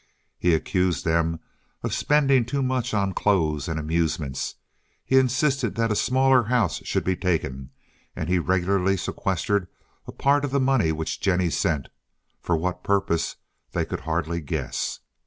He 0.39 0.55
accused 0.55 1.05
them 1.05 1.39
of 1.83 1.93
spending 1.93 2.43
too 2.43 2.63
much 2.63 2.91
on 2.91 3.13
clothes 3.13 3.67
and 3.67 3.79
amusements, 3.79 4.55
he 5.05 5.19
insisted 5.19 5.75
that 5.75 5.91
a 5.91 5.95
smaller 5.95 6.45
house 6.45 6.83
should 6.83 7.03
be 7.03 7.15
taken, 7.15 7.69
and 8.15 8.27
he 8.27 8.39
regularly 8.39 8.97
sequestered 8.97 9.67
a 10.07 10.11
part 10.11 10.43
of 10.43 10.49
the 10.49 10.59
money 10.59 10.91
which 10.91 11.21
Jennie 11.21 11.51
sent, 11.51 11.89
for 12.41 12.57
what 12.57 12.83
purpose 12.83 13.35
they 13.73 13.85
could 13.85 13.99
hardly 13.99 14.41
guess. 14.41 15.01